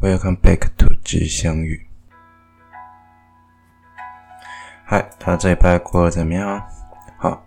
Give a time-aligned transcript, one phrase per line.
[0.00, 1.84] Welcome back to 吉祥语。
[4.84, 6.62] 嗨，他这礼拜过得怎么样？
[7.16, 7.44] 好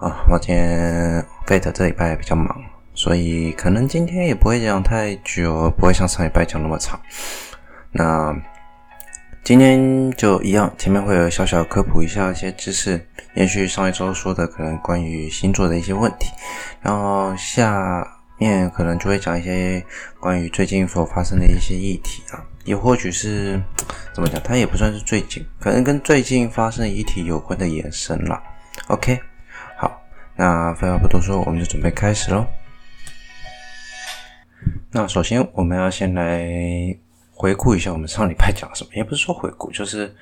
[0.00, 2.60] 啊，我今天 Fate 这礼拜比较忙，
[2.94, 7.00] 所以可能今天也不会讲太久，不会像上礼拜讲那么长。
[7.92, 8.36] 那
[9.44, 13.06] 今天就一样，前面会有小小科普一下一些知识，
[13.36, 16.32] 延续上一周说的可能关于星座的一些问题，
[16.82, 18.13] 然后下。
[18.38, 19.84] 面可能就会讲一些
[20.18, 23.62] 关于最近所发生的一些议题啊，也或许是
[24.12, 28.42] 怎么讲，它也不算是最近，可能跟最近发生的议题有关的延伸啦。
[28.88, 29.20] OK，
[29.76, 30.02] 好，
[30.36, 32.44] 那废话不多说，我们就准备开始喽。
[34.90, 36.46] 那首先我们要先来
[37.30, 40.14] 回顾一下我们上礼拜讲什么，也不是说回顾，就是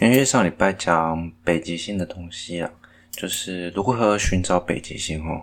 [0.00, 2.70] 因为上礼拜讲北极星的东西啊，
[3.10, 5.42] 就是如何寻找北极星哦。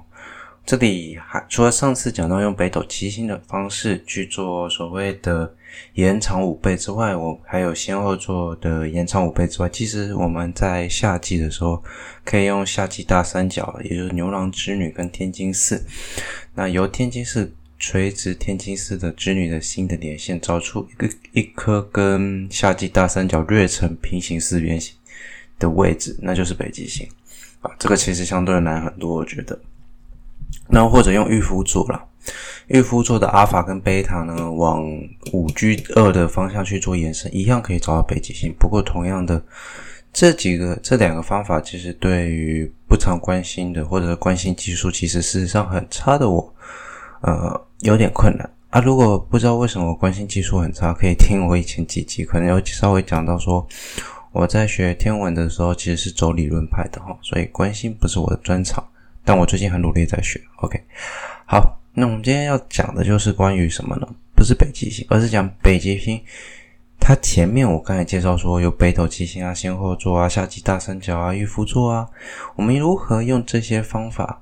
[0.66, 5.53] 这里还除了上次讲到用北斗七星的方式去做所谓的
[5.95, 11.83] 延长五倍之外，我还有先后做的延长五倍之外，其实我们在夏季的时候
[12.23, 15.83] 可以用夏季大三角，也就是牛郎织女跟天津四，
[16.55, 24.95] 那由天津四垂直天津四的织女的星的连线，找出一个一颗跟夏季大三角略呈平行四边形
[25.59, 27.05] 的位置，那就是北极星
[27.59, 27.70] 啊。
[27.77, 29.59] 这个其实相对难很多，我觉得。
[30.68, 32.04] 那或者用御夫座啦，
[32.68, 34.84] 御夫座的阿尔法跟贝塔呢，往
[35.32, 38.54] 五 G 二的方向去做延伸，一样可以找到北极星。
[38.58, 39.44] 不过，同样的
[40.12, 46.54] 这几个这两个方法，其实对于不常关心的或者关心技术其实事实上很差的我，
[47.22, 48.80] 呃，有点困难啊。
[48.80, 53.67] 如果不知道为什么我关心技术很差，可以听我以前几集，可能有稍微讲到说，
[54.32, 58.84] 我在学天文的时候其实是走理论派的哈，所以关心不是我的专长。
[59.24, 60.84] 但我最近很努力在学，OK。
[61.46, 64.08] 好，那我们今天要讲的就是关于什么呢？
[64.36, 66.22] 不是北极星，而是讲北极星。
[67.00, 72.08] 它前面我刚才介绍说有北斗七星啊、仙后座啊、夏季大三角啊、御夫座啊。
[72.56, 74.42] 我们如何用这些方法？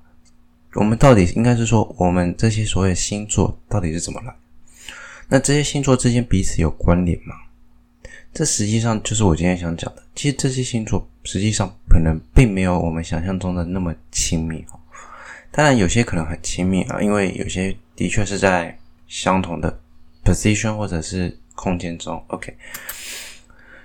[0.75, 4.33] 我们到底应该是说，我们这些所谓星座到底是怎么来？
[5.27, 7.35] 那这些星座之间彼此有关联吗？
[8.33, 10.03] 这实际上就是我今天想讲的。
[10.15, 14.79] 其实这些星座实际上可能并没有我们想象中的那么亲密哦。
[15.51, 18.77] 当然有些可能很亲密啊，因为有些的确是在
[19.07, 19.79] 相同的
[20.23, 22.23] position 或者是空间中。
[22.27, 22.55] OK，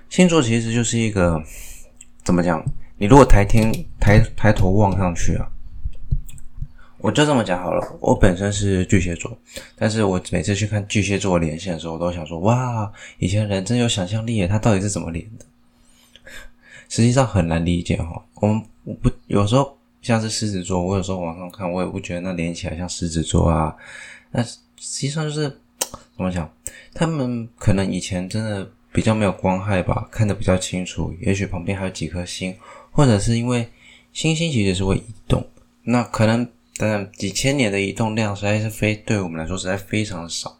[0.09, 1.41] 星座其实就是一个
[2.23, 2.63] 怎么讲？
[2.97, 5.47] 你如果抬天抬抬头望上去啊。
[6.99, 9.37] 我就这么讲好了，我本身是巨蟹座，
[9.75, 15.45] 但是我每次去看巨蟹座连线的时候，我都想说，哇，以前人真有想象力耶，他到底是怎么连的？
[16.89, 18.23] 实际上很难理解哈。
[18.35, 23.75] 我们我不有时候像是狮子座，我有时候往上看，我也不觉得那连起来像狮子座啊。
[24.31, 25.49] 那实际上就是
[26.15, 26.49] 怎么讲？
[26.93, 31.13] 他们可能以前真的比较没有光害吧，看得比较清楚。
[31.21, 32.55] 也许旁边还有几颗星，
[32.91, 33.67] 或者是因为
[34.13, 35.47] 星星其实是会移动，
[35.83, 36.47] 那可能。
[36.79, 40.55] 但几千年的移动量实在是非对我们来说实在非常少。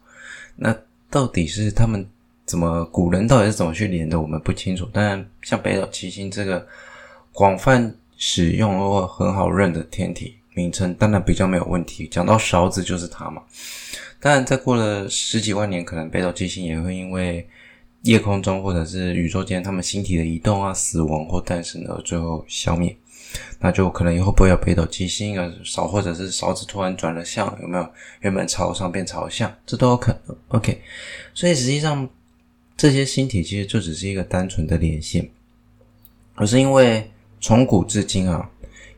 [0.56, 0.76] 那
[1.08, 2.04] 到底是他们
[2.48, 4.18] 怎么古人到底是怎么去连的？
[4.18, 4.86] 我们不清楚。
[4.86, 6.66] 当然，像北斗七星这个
[7.30, 12.08] 广泛使用或很好认的天体名称，当然比较没有问题。
[12.08, 13.42] 讲到勺子就是它嘛。
[14.18, 17.46] 当然，再过了十几万年，可能北斗七星也会因为
[18.02, 22.96] 夜空中或者是宇宙间他们星体的移动啊、死亡或诞生而最后消灭。
[23.60, 27.86] 那就可能以后不会有北斗七星啊，勺或者是勺子突然转了向，有没有？
[28.20, 30.34] 原本朝上变朝下，这都有可能。
[30.48, 30.80] OK，
[31.34, 32.08] 所以实际上
[32.78, 35.28] 这些星体其实就只是一个单纯的连线，
[36.36, 38.48] 而是因为从古至今啊，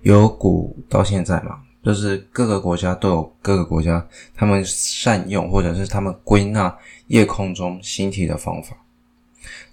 [0.03, 8.77] 由古到现在嘛，就是各个国家都有各个国家他们善用或者是他们归纳夜空中星体的方法。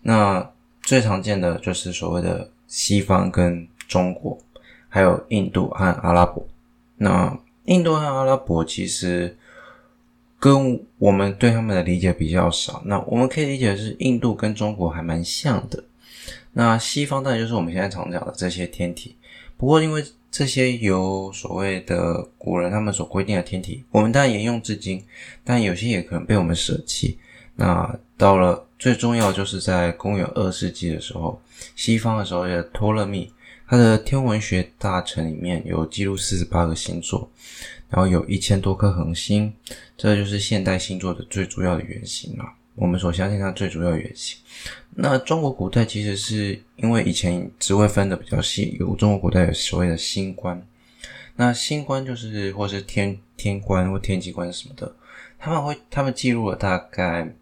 [0.02, 0.52] 那
[0.82, 4.36] 最常见的就是所谓的西方跟中国。
[4.90, 6.48] 还有印度和阿拉伯，
[6.96, 9.38] 那印度和阿拉伯其实
[10.40, 12.82] 跟我们对他们的理解比较少。
[12.86, 15.84] 那我们可以理解的是，印度跟中国还蛮像的。
[16.54, 19.16] 那西方当然就是我们现在常讲的这些天体。
[19.58, 25.04] 不过，因为这些由所谓的古人他们所规定的天体，我们当然沿用至今，
[25.44, 27.18] 但有些也可能被我们舍弃。
[27.56, 31.42] 那到了最重要，就是在公元二世纪的时候，
[31.76, 33.32] 西方的时候的托勒密。
[33.68, 37.30] 他的天文学大成里面有记录四十八个星座，
[37.90, 39.54] 然后有一千多颗恒星，
[39.98, 42.54] 这就是现代星座的最主要的原型啊。
[42.76, 44.38] 我们所相信它最主要的原型。
[44.96, 50.66] 那中国古代其实是因为以前职位分的比较细，有中国古代有所谓的星官，
[51.36, 54.96] 那星官就是或是天天官或天机官什么的，
[55.40, 57.34] 他们会他们记录了大概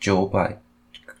[0.00, 0.58] 九百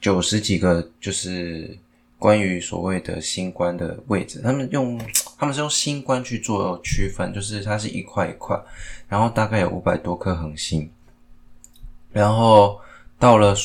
[0.00, 1.76] 九十几个，就是
[2.22, 4.96] 关于所谓的星官的位置，他们用
[5.36, 8.56] 他们是用星官去做区分，就是它是一块一块，
[9.08, 10.88] 然后大概有五百多颗恒星，
[12.12, 12.78] 然后
[13.18, 13.56] 到了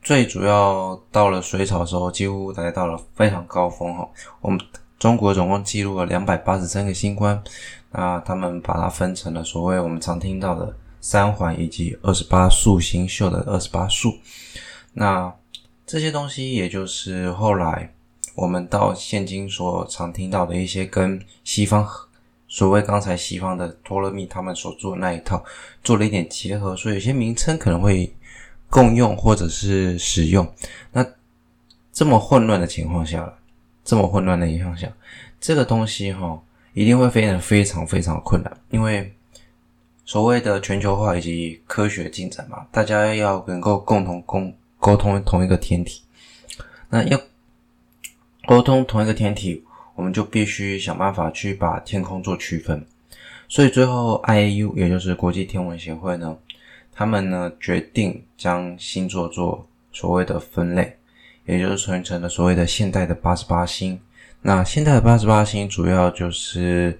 [0.00, 4.08] 最主要到了隋朝的时候，几乎来到了非常高峰哈。
[4.40, 4.60] 我们
[4.96, 7.42] 中国总共记录了两百八十三个星官，
[7.90, 14.16] 那他们把它分成了所谓我们常听到的三环以及二十八宿星宿的二十八宿，
[14.92, 15.34] 那。
[15.86, 17.92] 这些东西，也就是后来
[18.34, 21.86] 我们到现今所常听到的一些跟西方
[22.48, 25.44] 所谓刚才西方的托勒密他们所做的那一套
[25.82, 28.14] 做了一点结合，所以有些名称可能会
[28.68, 30.46] 共用或者是使用。
[30.92, 31.04] 那
[31.92, 33.32] 这么混乱的情况下，
[33.84, 34.92] 这么混乱的影响下，
[35.40, 36.42] 这个东西哈
[36.72, 39.14] 一定会非常非常非常困难，因为
[40.04, 44.54] 所谓的全球化以及科学进展嘛，大家要能够共同共。
[44.80, 46.02] 沟通同一个天体，
[46.90, 47.18] 那要
[48.46, 49.64] 沟通同一个天体，
[49.94, 52.84] 我们就必须想办法去把天空做区分。
[53.48, 56.36] 所以最后，IAU 也就是国际天文协会呢，
[56.92, 60.96] 他们呢决定将星座做所谓的分类，
[61.46, 64.00] 也就是形成了所谓的现代的八十八星。
[64.42, 66.98] 那现代的八十八星主要就是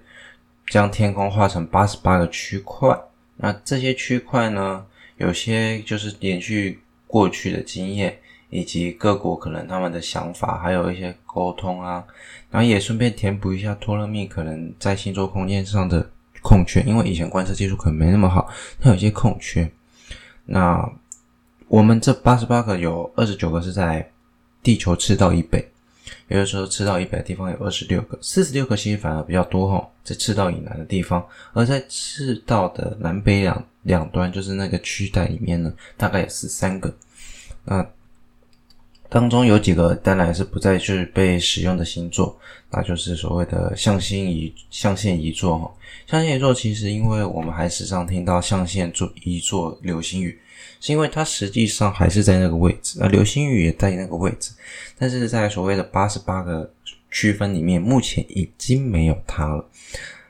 [0.69, 2.99] 将天空划成八十八个区块。
[3.37, 4.87] 那这些区块呢，
[5.19, 6.81] 有些就是延续。
[7.07, 8.19] 过去的经验，
[8.55, 12.05] 以及各国可能他们的想法，还有一些沟通啊，
[12.53, 16.09] 然后也顺便填补一下托勒密可能在星座空间上的
[16.41, 18.49] 空缺，因为以前观测技术可能没那么好，
[18.81, 19.69] 它有些空缺。
[20.47, 20.89] 那
[21.67, 24.09] 我们这八十八个有二十九个是在
[24.63, 25.59] 地球赤道以北，
[26.29, 36.95] 也就是说赤道以北的地方有二十六个，四十六个其实反而比较多哈，在赤道以南的地方，而在赤道的南北两两端，就是那个区带里面呢，大概有十三个。
[37.65, 37.85] 那
[39.09, 42.37] 当中有几个当然是不再去被使用的星座，
[42.71, 45.73] 那就是所谓的象星移象限移座哈。
[46.07, 50.37] 象限座其实因为我们还时常听到象限座仪座流星雨，
[50.81, 54.51] 是因为它实际上还是在那个位置，那流星雨也在那个位置，
[54.99, 56.69] 但是在所谓的八十八个
[57.11, 59.65] 区分里面，目前已经没有它了。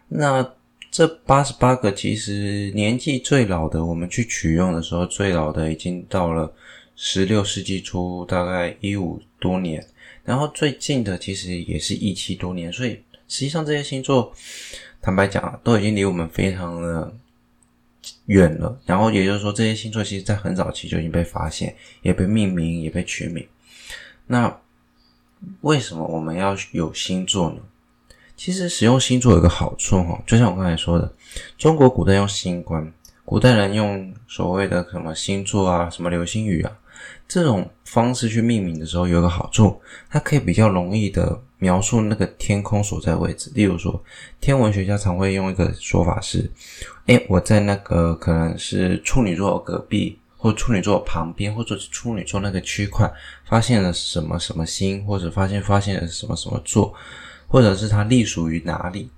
[0.08, 0.46] 那
[0.90, 6.52] 这八十八个其实年纪最老的，我们去取用的时候，最老的已经到了。
[6.96, 9.84] 十六世纪初，大概一五多年，
[10.24, 14.32] 然后最近的其实也是一七多年，所以实际上这些星座，
[15.02, 17.12] 坦白讲啊，都已经离我们非常的
[18.26, 18.78] 远了。
[18.86, 23.46] 然后也就是说，这些星座其实在很早期就已经被发现，也被命名，也被取名。
[24.26, 24.60] 那
[25.60, 27.56] 为什么我们要有星座呢？
[28.36, 31.12] 其实使用星座有个好处哈，就像我刚才说的，
[31.58, 32.92] 中国古代用星官，
[33.24, 36.70] 古代人用所谓的什么星座啊，什么流星雨啊。
[37.26, 39.80] 这种方式去命名的时候，有个好处，
[40.10, 43.50] 它可以比较容易的描述那个天空所在位置。
[43.54, 44.02] 例如说，
[44.40, 46.50] 天文学家常会用一个说法是：
[47.06, 53.10] 诶，我在那个可能是处女座隔壁，或处女座旁边，或者是处女座那个区块，
[53.46, 56.94] 发现了什么什么星，或者发现发现了什么什么座，
[57.48, 59.10] 或者是它隶属于哪里。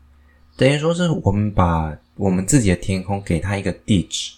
[0.56, 4.32] 等于说是我们把我们自己的天空给它一个地址，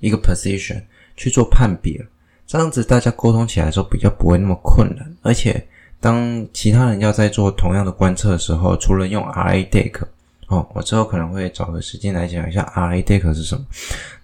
[0.00, 0.80] 一个 position
[1.16, 2.00] 去做判别。
[2.46, 5.66] 这样子大家沟通起来的时候比较不会那么困难，而且
[6.00, 10.02] 当其他人要在做同样的观测的时候，除了用 RADEC
[10.48, 13.64] 哦，我之后可能会找个时间来讲一下 RADEC 是什么。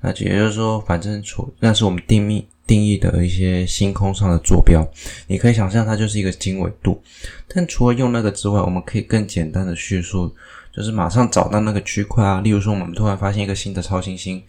[0.02, 4.86] 那也就是说，反正除那是我们定义定义的一些星空上的坐标，
[5.26, 7.00] 你可以想象它就是一个经纬度。
[7.46, 10.30] 但除了用那个之外，我们可以更简单的叙述，
[10.78, 12.40] 就是马上找到那个区块啊。
[12.40, 14.40] 例如说，我们突然发现一个新的超新星，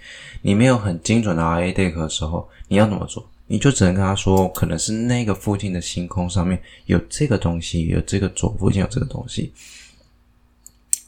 [0.44, 3.28] 你没有很精准的 RA-DAC 的时候，你要怎么做？
[3.48, 9.52] 你就只能跟他说，可能是那个附近的星空上面有这个东西，有这个左附近有这个东西，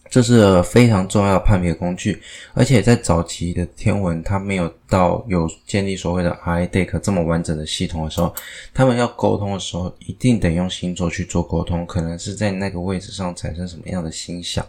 [0.10, 2.20] 这是非常重要的判别工具。
[2.56, 8.34] 而且在早期的天文，它没有到有建立所谓的 RA-DAC 这么完整的系统的时候，
[8.74, 14.66] 他们要沟通的时候，一定得用星座去做沟通，可能是在那个位置上产生什么样的星象，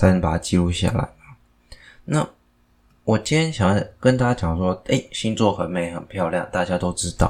[0.00, 1.08] 才能把它记录下来。
[2.04, 2.26] 那。
[3.04, 7.28] 我今天想要跟大家讲说，诶，星座很美很漂亮，大家都知道。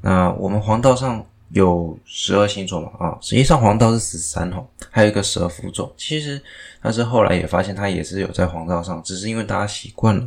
[0.00, 2.90] 那我们黄道上有十二星座嘛？
[2.98, 5.92] 啊，实际上黄道是十三吼，还有一个蛇夫座。
[5.98, 6.40] 其实，
[6.80, 10.26] 但是后来也发现它也是有在黄道上，只是因为大家习惯了，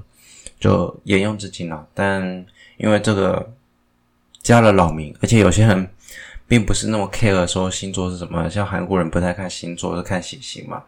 [0.60, 1.88] 就沿用至今了。
[1.96, 2.46] 但
[2.78, 3.52] 因为这个
[4.44, 5.90] 加了老名，而且有些人
[6.48, 10.84] 并不是那么 care 说星座是什么，像韩国人不太看星座，是看血型嘛。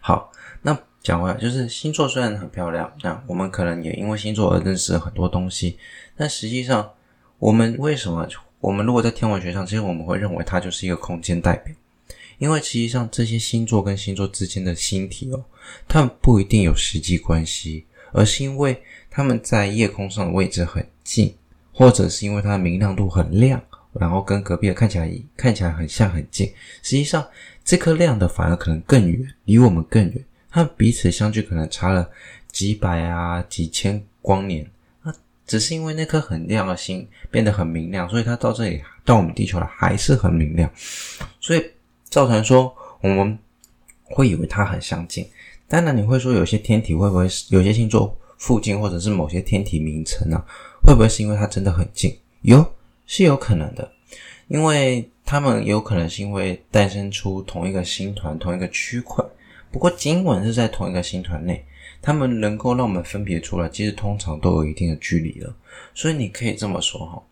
[0.00, 0.30] 好，
[0.62, 0.78] 那。
[1.02, 5.78] 讲回来，就是星座虽然很漂亮，那我们可能也因为星座而认识了很多东西。
[6.14, 6.90] 但实际上，
[7.38, 8.28] 我们为什么
[8.60, 11.74] 我们如果在天文学上，其实我们会认为它就是一个空间代表，
[12.36, 15.42] 因为实际上这些星座跟星座之间的星体哦，
[15.88, 21.34] 它们不一定有实际关系，而是因为它们在夜空上的位置很近，
[21.72, 23.58] 或者是因为它的明亮度很亮，
[23.94, 26.46] 然后跟隔壁看起来看起来很像很近，
[26.82, 27.26] 实际上
[27.64, 32.08] 这颗亮的反而可能更远，离我们更远，它们彼此相距可能差了
[32.50, 34.68] 几百啊几千光年。
[35.02, 35.14] 那
[35.46, 40.70] 只是因为那颗很亮的星变得很明亮，所以它到这里到我们地球来还是很明亮，
[41.40, 41.64] 所以
[42.04, 43.38] 造成说我们
[44.04, 45.26] 会以为它很相近。
[45.68, 50.44] 当然，你会说有些天体会不会有些星座附近或者是某些天体名称啊，
[50.82, 52.18] 会不会是因为它真的很近？
[52.42, 52.74] 有，
[53.06, 53.92] 是有可能的，
[54.48, 59.24] 因为它们有可能是因为诞生出同一个星团、同一个区块，
[59.70, 61.64] 不过尽管是在同一个星团内。
[62.02, 65.54] 他们能够让我们分别出来，其实通常都有一定的距离了。
[65.94, 67.22] 所以你可以这么说哈，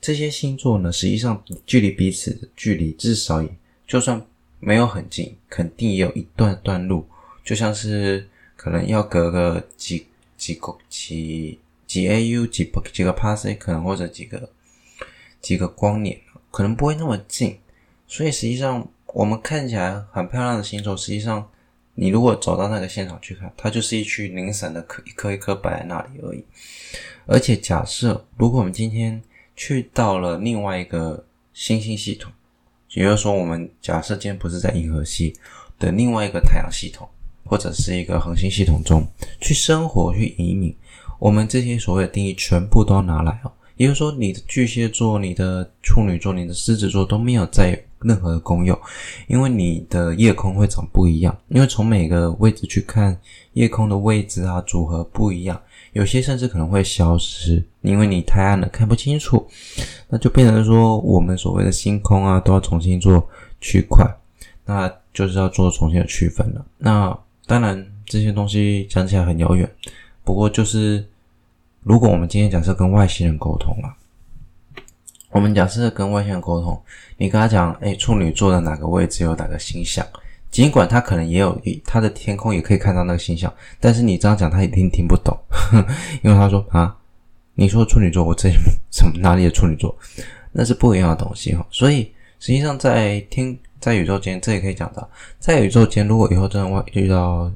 [0.00, 3.48] 这些星座呢，实际上距离彼此的距离至少也
[3.86, 4.18] 就算
[4.58, 7.06] 没有很近，肯定也有一段段路，
[7.44, 8.26] 就像是
[8.56, 10.06] 可能要隔个几
[10.38, 14.48] 几个几几 AU 几几个 parsec 可能或者几个
[15.42, 16.18] 几个光年，
[16.50, 17.58] 可能不会那么近。
[18.08, 21.46] 所以实际上我们看起来很漂亮的星座，实际上。
[21.96, 26.44] 你如果走到那个现场去看，它就是一区零散的颗一颗一颗摆在那里而已。
[27.26, 29.20] 而且假设如果我们今天
[29.56, 32.30] 去到了另外一个星星系统，
[32.92, 35.34] 也就是说，我们假设今天不是在银河系
[35.78, 37.08] 的另外一个太阳系统，
[37.44, 39.06] 或者是一个恒星系统中
[39.40, 40.74] 去生活、去移民，
[41.18, 43.50] 我们这些所谓的定义全部都要拿来哦。
[43.76, 48.78] 也就是说，你的巨蟹座、你的处女座、你的狮子座都没有在任何的功用，
[49.26, 51.36] 因为你的夜空会长不一样。
[51.48, 53.18] 因为从每个位置去看
[53.52, 55.60] 夜空的位置啊，组合不一样，
[55.92, 59.46] 有些甚至可能会消失，因为你太暗了看不清楚。
[60.08, 63.28] 那就变成说，我们所谓的星空啊，都要重新做
[63.60, 64.06] 区块，
[64.64, 66.64] 那就是要做重新的区分了。
[66.78, 69.70] 那当然这些东西讲起来很遥远，
[70.24, 71.04] 不过就是。
[71.88, 73.94] 如果我们今天假设跟外星人沟通了，
[75.36, 76.82] 我们假设跟外星人沟通，
[77.18, 80.02] 你跟他讲，诶，处女座的哪个位置有哪个星象，
[80.50, 85.76] 尽管他可能也有，他的天空也可以看到那个星象，但是你这样讲他一定听不懂，呵，
[86.24, 86.96] 因为他说啊，
[87.54, 88.48] 你说处女座，我这
[88.90, 89.94] 什么哪里的处女座，
[90.52, 91.66] 那是不一样的东西哈。
[91.70, 95.06] 所以实际上在天在宇宙间，这也可以讲到，
[95.38, 97.52] 在宇宙间，如果以后真的遇到。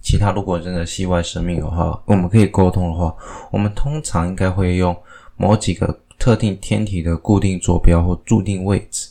[0.00, 3.14] 其他如果真的系外生命的话，我们可以沟通的话，
[3.50, 4.96] 我们通常应该会用
[5.36, 5.86] 某几个
[6.22, 9.08] 特定天体的固定坐标或注定位置，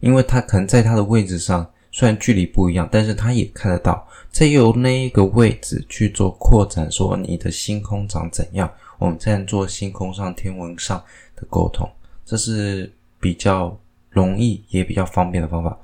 [0.00, 4.06] 因为它可能在它的位置上，虽然距离不一样，但是它也看得到。
[4.30, 11.02] 再由那一个位置去做扩展，说你的星空长怎样，我们再做星空上天文上
[11.34, 11.90] 的沟通，
[12.26, 13.74] 这是比较
[14.10, 15.78] 容易也比较方便的方法。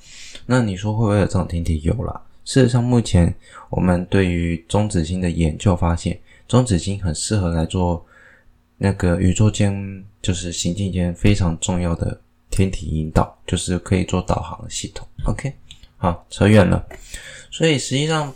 [0.44, 1.80] 那你说会不会有这种天体？
[1.82, 2.20] 有啦。
[2.44, 3.34] 事实上，目前
[3.70, 8.04] 我们对于中子星的研究发现，中子星很适合来做
[8.76, 15.06] 那个宇宙间，就是行进间非常重要的天体引导，就是可以做导航的系统。
[15.26, 15.52] OK，
[15.98, 16.82] 好，扯远了。
[17.50, 18.32] 所以实际上，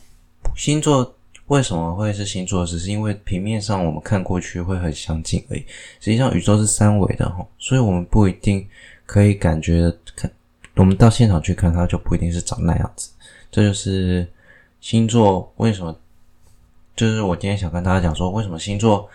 [0.54, 1.16] 星座
[1.46, 2.66] 为什么会是星座？
[2.66, 5.60] 只是因为平面上我们看过去会很相近而已。
[5.98, 8.68] 实际上，宇宙是三维的哈，所以我们不一定
[9.06, 10.30] 可以感觉看，
[10.74, 13.10] 我们到现场去看，它就不一定是长那样子。
[13.50, 14.30] 这就是
[14.82, 15.98] 星座为什么，
[16.94, 19.08] 就是我今天想跟大家讲说，为什么星座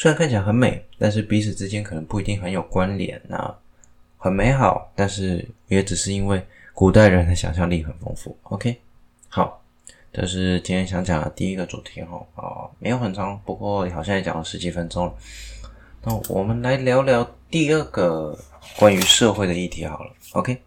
[0.00, 3.54] 虽然看起来很美，但是彼此之间可能不一定很有关联啊，
[4.16, 6.42] 很美好，但是也只是因为
[6.72, 8.34] 古代人的想象力很丰富。
[8.44, 8.80] OK，
[9.28, 9.62] 好，
[10.10, 15.12] 这是今天想讲的第一个主题哈，啊，没有很长，不过好像也讲了十几分钟了。
[16.02, 18.34] 那我们来聊聊第二个
[18.78, 20.10] 关于社会的议题好了。
[20.32, 20.62] OK。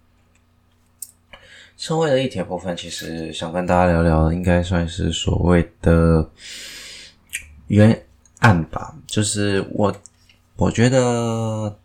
[1.76, 6.30] 社会的议题部分，其实想跟大家聊聊，应该算是所谓的
[7.66, 8.00] 原
[8.44, 8.96] 案吧。
[9.08, 9.94] 就是我，
[10.56, 11.76] 我觉得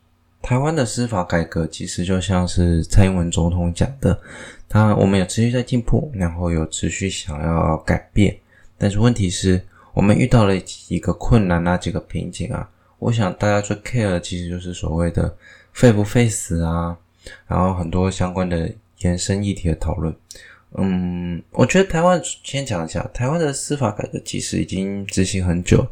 [0.43, 4.21] 台湾的司法改革，其实就像是蔡英文总统讲的，
[4.69, 8.39] 他我们有持续在进步，然后有持续想要改变，
[8.77, 9.61] 但是问题是，
[9.95, 12.71] 我们遇到了几个困难啊，几个瓶颈啊。
[12.99, 15.35] 我想大家最 care 的，其实就是所谓的
[15.73, 16.97] 废不废死啊，
[17.47, 18.71] 然后很多相关的。
[19.03, 20.13] 延伸议题的讨论，
[20.75, 25.87] 嗯，我觉得台湾先讲一下，台湾的司法改革其实已经执行很久，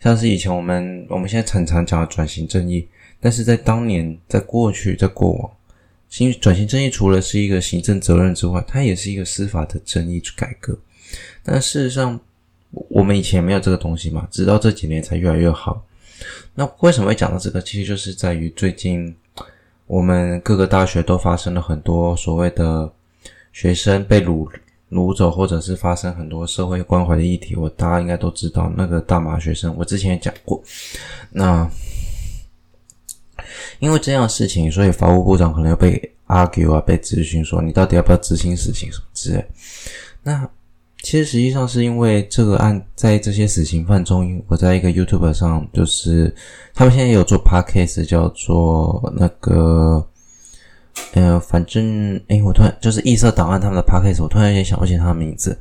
[0.00, 2.86] 像是以前我们我们现在常常讲的转型正义，
[3.20, 5.50] 但是在当年，在过去，在过往，
[6.08, 10.78] 新转型正义除了是一个行政责任之外，它也是一个司法的正义改革。
[11.42, 12.18] 但事实上，
[12.70, 15.84] 我们以前没有这个东西嘛，直到这几年才越来越好。
[16.54, 17.60] 那为什么会讲到这个？
[17.62, 19.14] 其实就是在于最近。
[19.86, 22.92] 我们各个大学都发生了很多所谓的
[23.54, 24.46] 学生被掳
[24.90, 30.62] 掳走，或者是发生很多社会关怀的议题，我大家应该都知道那个大麻学生，我之前也讲过。
[31.30, 31.68] 那
[33.80, 39.44] 因为这样的事情，所以法务部长可能要被 argue 啊，被质询说你到底要不要执行死刑什么之类。
[40.22, 40.48] 那
[41.00, 46.34] 其实实际上是因为这个案在这些死刑犯中，我在一个 YouTube 上，就是
[46.74, 50.04] 他们现在也有做 Podcast，叫做那个，
[51.12, 55.58] 呃，反正诶，我突然就是异色档案他们的 Podcast，我突然有点想不起他的名字，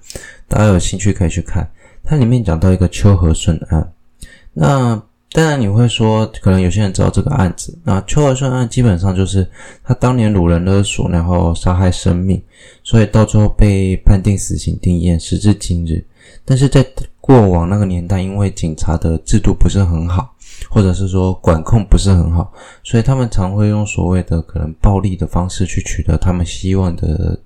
[0.48, 1.70] 大家有兴趣可以去看。
[2.03, 3.94] 它里面讲到一个秋和顺案，
[4.53, 5.01] 那。
[5.34, 7.77] 当然，你会说，可能有些人知道这个案子。
[7.84, 9.46] 那秋和顺案基本上就是
[9.84, 12.41] 他当年掳人勒索，然后杀害生命，
[12.82, 16.03] 所以到最后被判定死刑定谳，时至今日。
[16.46, 16.84] 但是在
[17.20, 20.34] 过往那个年代，因为警察的制度不是很好，
[20.70, 22.52] 或者是说管控不是很好，
[22.84, 27.40] 所以他们常会用所谓的可能暴力的方式去取得他们希望的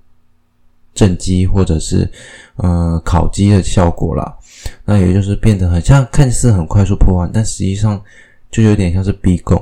[0.94, 2.10] 政绩，或者是
[2.56, 4.36] 呃考绩的效果啦。
[4.84, 8.00] 那也就是变得很像，看似很快速破案，但实际上
[8.50, 9.60] 就有点像是逼供。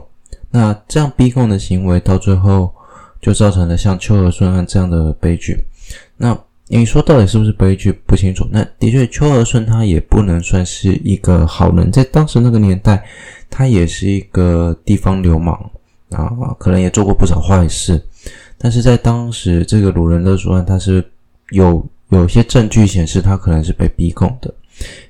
[0.50, 2.73] 那这样逼供的行为，到最后
[3.21, 5.57] 就造成了像秋和顺案这样的悲剧。
[6.16, 7.92] 那你说到底是不是悲剧？
[8.07, 8.47] 不清楚。
[8.50, 13.02] 那的确，秋和顺他也不能算是一个好人，在当时那个年代，
[13.50, 15.54] 他也是一个地方流氓
[16.11, 18.00] 啊，可能也做过不少坏事。
[18.57, 21.04] 但是在当时这个鲁人勒索案，他是
[21.50, 24.54] 有有些证据显示他可能是被逼供的。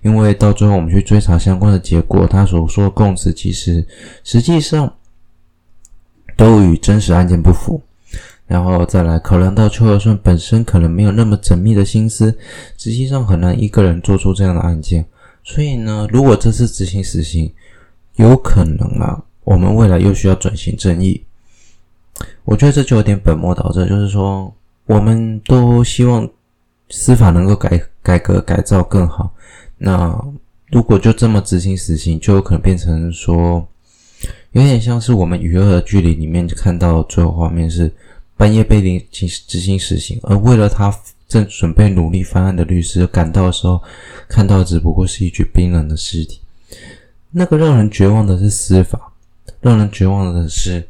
[0.02, 3.87] 因为到最后我们去追查相关的结果，他所说的供词其实
[4.25, 4.92] 实际上
[6.37, 7.80] 都与真实案件不符。
[8.47, 12.37] 然后再来考量到邱和顺本身可能没有那么缜密的心思，
[12.76, 15.06] 实际上很难一个人做出这样的案件。
[15.44, 17.52] 所以呢，如果这次执行死刑，
[18.20, 21.22] 有可能啊，我们未来又需要转型正义。
[22.44, 24.52] 我觉得这就有点本末倒置，就是说
[24.86, 26.28] 我们都希望
[26.90, 29.32] 司法能够改改革改造更好。
[29.78, 30.18] 那
[30.71, 33.66] 如果就这么执行死刑，就有可能变成说，
[34.52, 37.92] 有点像是我们《与恶的距离》里面看到最后画面是
[38.36, 40.95] 半夜被临行执行死刑，而为了他
[41.26, 43.80] 正准备努力翻案的律师赶到的时候，
[44.28, 46.40] 看到只不过是一具冰冷的尸体。
[47.30, 49.12] 那个让人绝望的是司法，
[49.60, 50.86] 让人绝望的是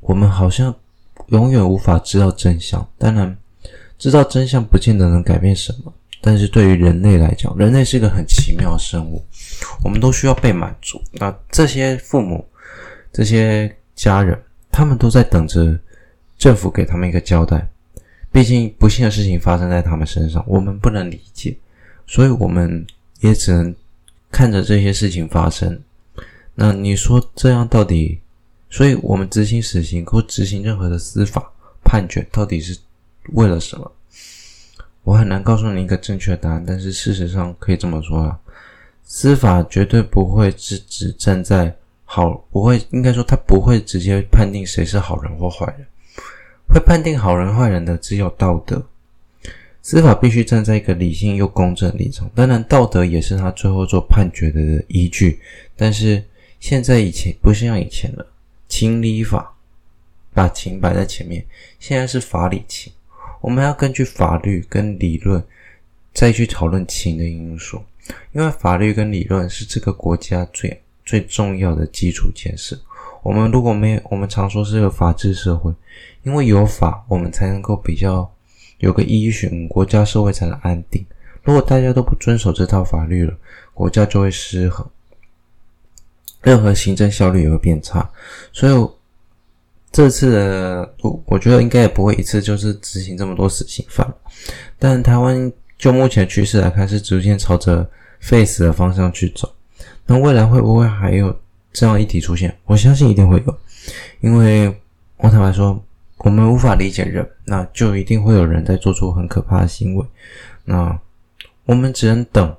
[0.00, 0.74] 我们好像
[1.28, 2.86] 永远无法知道真相。
[2.98, 3.36] 当然，
[3.98, 5.92] 知道真相不见得能改变什么。
[6.20, 9.22] 但是对于人类来讲，人类是一个很奇妙的生物，
[9.82, 10.98] 我们都需要被满足。
[11.12, 12.46] 那这些父母、
[13.12, 14.38] 这些家人，
[14.70, 15.78] 他们都在等着
[16.38, 17.68] 政府给他们一个交代。
[18.32, 21.56] 毕竟不幸的事情发生在他们身上，我们不能理解，
[22.06, 22.86] 所以我们
[23.20, 23.74] 也只能
[24.34, 25.80] 看着这些事情发生。
[26.56, 28.18] 那你说这样到底？
[28.68, 31.52] 所以我们执行死刑或执行任何的司法
[31.84, 32.76] 判决，到底是
[33.34, 33.92] 为了什么？
[35.04, 38.36] 我很难告诉你一个正确的答案，但是事实上可以这么说啊，
[39.04, 41.72] 司法绝对不会是只站在
[42.04, 45.86] 好，不会，应该说他不会直接判定谁是好人或坏人，
[46.66, 48.84] 会判定好人坏人的只有道德。
[49.86, 55.38] 司法必须站在一个理性又公正的立场，当然道德也是他最后做判决的依据。
[55.76, 56.24] 但是
[56.58, 58.26] 现在以前不像以前了，
[58.66, 59.54] 情理法
[60.32, 61.44] 把情摆在前面，
[61.78, 62.90] 现在是法理情。
[63.42, 65.44] 我们要根据法律跟理论
[66.14, 67.82] 再去讨论情的因素，
[68.32, 72.74] 因为法律跟理论是这个国家最最重要的基础建设。
[73.22, 75.70] 我们如果没有，我们常说是个法治社会，
[76.22, 78.33] 因为有法，我们才能够比较
[78.84, 81.04] 有个依循，国家社会才能安定。
[81.42, 83.34] 如果大家都不遵守这套法律了，
[83.72, 84.86] 国家就会失衡，
[86.42, 88.08] 任何行政效率也会变差。
[88.52, 88.88] 所以。
[89.94, 94.04] 这次的我，我觉得应该也不会一次就是执行这么多死刑犯，
[94.76, 99.54] 但台湾就目前趋势来看，是逐渐朝着废死的方向去走。
[100.04, 101.32] 那未来会不会还有
[101.72, 102.52] 这样议题出现？
[102.64, 103.58] 我相信一定会有，
[104.20, 104.66] 因为
[105.18, 105.80] 我坦白说，
[106.24, 110.06] 我们无法理解人，那就一定会有人在做出很可怕的行为。
[110.64, 110.98] 那
[111.66, 112.56] 我们只能等，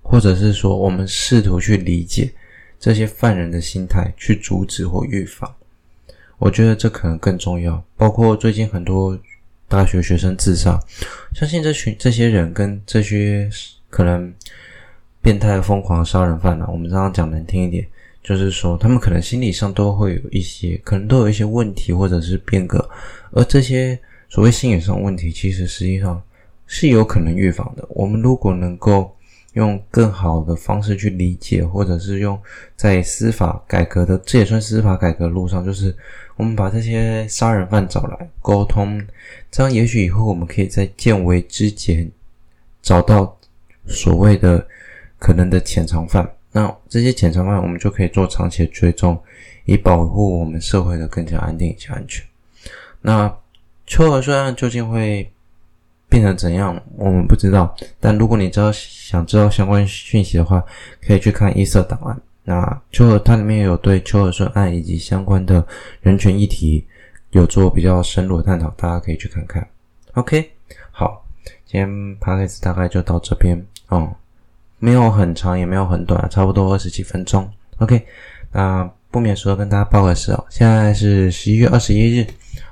[0.00, 2.32] 或者是说，我们试图去理解
[2.80, 5.54] 这些犯人的心态，去阻止或预防。
[6.38, 9.18] 我觉得这可能更重要，包括最近很多
[9.68, 10.80] 大学学生自杀，
[11.34, 13.50] 相信这群这些人跟这些
[13.90, 14.32] 可能
[15.20, 17.86] 变态疯狂杀人犯呢，我们刚刚讲难听一点，
[18.26, 22.90] 就是说他们可能心理上都会有一些，可能都有一些问题或者是变革，
[23.30, 23.96] 而这些
[24.28, 26.20] 所谓心理上问题，其实实际上
[26.66, 27.86] 是有可能预防的。
[27.88, 29.14] 我们如果能够
[29.52, 32.36] 用更好的方式去理解，或者是用
[32.74, 35.96] 在司法改革的，这也算司法改革路上，就是
[36.34, 39.00] 我们把这些杀人犯找来沟通，
[39.52, 42.10] 这样也许以后我们可以在见微知简，
[42.82, 43.38] 找到
[43.86, 44.66] 所谓的
[45.20, 46.28] 可能的潜藏犯。
[46.56, 49.22] 那这些潜藏犯，我们就可以做长期的追踪，
[49.66, 52.24] 以保护我们社会的更加安定以及安全。
[53.02, 53.30] 那
[53.86, 55.30] 秋和顺案究竟会
[56.08, 56.82] 变成怎样？
[56.96, 57.76] 我们不知道。
[58.00, 60.64] 但如果你知道想知道相关讯息的话，
[61.06, 62.18] 可以去看异色档案。
[62.42, 65.62] 那秋和它里面有对秋和顺案以及相关的
[66.00, 66.82] 人权议题
[67.32, 69.68] 有做比较深入的探讨，大家可以去看看。
[70.14, 70.50] OK，
[70.90, 71.22] 好，
[71.66, 71.86] 今天
[72.18, 74.16] Podcast 大概就到这边哦。
[74.78, 77.48] 没有很长，也没有很短，差不多二十几分钟。
[77.78, 78.06] OK，
[78.52, 82.26] 那不免说跟大家报个时哦，现在是十一月二十一日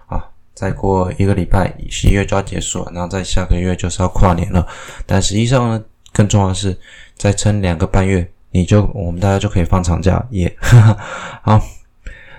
[0.07, 4.67] 啊，再过一个礼拜，十一月就要结束了，然后在下个月就是要跨年了。
[5.07, 6.77] 但实际上呢，更重要的是
[7.17, 10.55] 再撑两个半月，你就我们大家就可以放长假耶。
[10.61, 10.97] Yeah、
[11.43, 11.61] 好，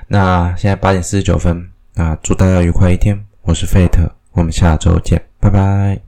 [0.07, 3.25] 那现在八点四十九分，那祝大家愉快一天。
[3.41, 6.04] 我是费特，我们下周见，拜拜。